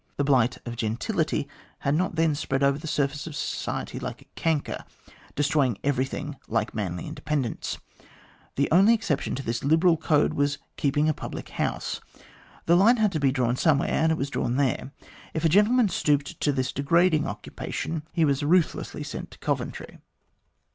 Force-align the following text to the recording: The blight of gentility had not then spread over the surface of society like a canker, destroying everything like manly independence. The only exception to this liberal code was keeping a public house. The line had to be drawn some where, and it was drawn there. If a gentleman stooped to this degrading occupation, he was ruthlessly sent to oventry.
The 0.17 0.23
blight 0.23 0.57
of 0.65 0.77
gentility 0.77 1.47
had 1.77 1.93
not 1.93 2.15
then 2.15 2.33
spread 2.33 2.63
over 2.63 2.79
the 2.79 2.87
surface 2.87 3.27
of 3.27 3.35
society 3.35 3.99
like 3.99 4.23
a 4.23 4.25
canker, 4.33 4.83
destroying 5.35 5.77
everything 5.83 6.37
like 6.47 6.73
manly 6.73 7.05
independence. 7.05 7.77
The 8.55 8.67
only 8.71 8.95
exception 8.95 9.35
to 9.35 9.43
this 9.43 9.63
liberal 9.63 9.97
code 9.97 10.33
was 10.33 10.57
keeping 10.75 11.07
a 11.07 11.13
public 11.13 11.49
house. 11.49 12.01
The 12.65 12.75
line 12.75 12.97
had 12.97 13.11
to 13.11 13.19
be 13.19 13.31
drawn 13.31 13.55
some 13.55 13.77
where, 13.77 13.89
and 13.91 14.11
it 14.11 14.17
was 14.17 14.31
drawn 14.31 14.55
there. 14.55 14.91
If 15.35 15.45
a 15.45 15.49
gentleman 15.49 15.87
stooped 15.87 16.39
to 16.39 16.51
this 16.51 16.71
degrading 16.71 17.27
occupation, 17.27 18.01
he 18.11 18.25
was 18.25 18.41
ruthlessly 18.41 19.03
sent 19.03 19.29
to 19.29 19.39
oventry. 19.51 19.99